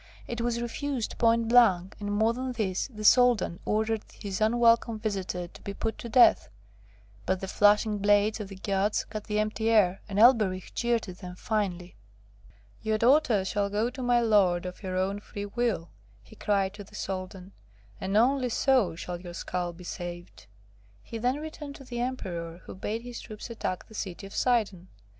It 0.27 0.41
was 0.41 0.59
refused 0.63 1.19
point 1.19 1.47
blank, 1.47 1.95
and, 1.99 2.11
more 2.11 2.33
than 2.33 2.53
this, 2.53 2.87
the 2.87 3.03
Soldan 3.03 3.59
ordered 3.65 4.01
his 4.13 4.41
unwelcome 4.41 4.97
visitor 4.97 5.47
to 5.47 5.61
be 5.61 5.75
put 5.75 5.99
to 5.99 6.09
death. 6.09 6.49
But 7.27 7.39
the 7.39 7.47
flashing 7.47 7.99
blades 7.99 8.39
of 8.39 8.47
the 8.47 8.55
guards 8.55 9.03
cut 9.05 9.25
the 9.25 9.37
empty 9.37 9.69
air, 9.69 10.01
and 10.09 10.17
Elberich 10.17 10.73
jeered 10.73 11.07
at 11.07 11.19
them 11.19 11.35
finely. 11.35 11.95
[Illustration: 12.81 12.81
Elberich 12.81 12.81
had 12.81 12.81
jeered 12.81 12.81
him 12.81 12.81
finely.] 12.81 12.81
'Your 12.81 12.97
daughter 12.97 13.45
shall 13.45 13.69
go 13.69 13.89
to 13.91 14.01
my 14.01 14.21
lord 14.21 14.65
of 14.65 14.79
her 14.79 14.97
own 14.97 15.19
free 15.19 15.45
will,' 15.45 15.91
he 16.23 16.35
cried 16.35 16.73
to 16.73 16.83
the 16.83 16.95
Soldan, 16.95 17.51
'and 17.99 18.17
only 18.17 18.49
so 18.49 18.95
shall 18.95 19.21
your 19.21 19.35
skull 19.35 19.71
be 19.71 19.83
saved!' 19.83 20.47
He 21.03 21.19
then 21.19 21.35
returned 21.39 21.75
to 21.75 21.83
the 21.83 21.99
Emperor, 21.99 22.61
who 22.63 22.73
bade 22.73 23.03
his 23.03 23.19
troops 23.21 23.51
attack 23.51 23.87
the 23.87 23.93
city 23.93 24.25
of 24.25 24.33
Sidon. 24.33 24.87